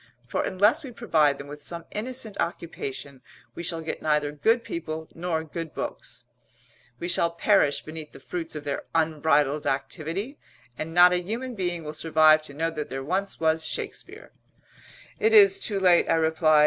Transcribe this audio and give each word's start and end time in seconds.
For 0.27 0.43
unless 0.43 0.83
we 0.83 0.91
provide 0.91 1.37
them 1.37 1.45
with 1.45 1.61
some 1.61 1.85
innocent 1.91 2.35
occupation 2.39 3.21
we 3.53 3.61
shall 3.61 3.81
get 3.81 4.01
neither 4.01 4.31
good 4.31 4.63
people 4.63 5.07
nor 5.13 5.43
good 5.43 5.75
books; 5.75 6.23
we 6.97 7.07
shall 7.07 7.29
perish 7.29 7.81
beneath 7.85 8.11
the 8.11 8.19
fruits 8.19 8.55
of 8.55 8.63
their 8.63 8.85
unbridled 8.95 9.67
activity; 9.67 10.39
and 10.75 10.91
not 10.91 11.13
a 11.13 11.17
human 11.21 11.53
being 11.53 11.83
will 11.83 11.93
survive 11.93 12.41
to 12.41 12.53
know 12.55 12.71
that 12.71 12.89
there 12.89 13.03
once 13.03 13.39
was 13.39 13.63
Shakespeare!" 13.63 14.31
"It 15.19 15.33
is 15.33 15.59
too 15.59 15.79
late," 15.79 16.09
I 16.09 16.15
replied. 16.15 16.59